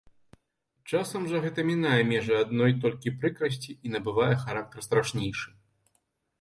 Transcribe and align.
Часам 0.91 1.27
жа 1.31 1.41
гэта 1.43 1.65
мінае 1.71 1.99
межы 2.13 2.33
адной 2.45 2.71
толькі 2.87 3.15
прыкрасці 3.21 3.79
і 3.89 3.97
набывае 3.99 4.33
характар 4.47 4.79
страшнейшы. 4.91 5.49